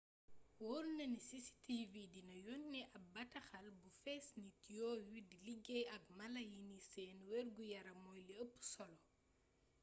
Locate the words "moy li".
8.05-8.33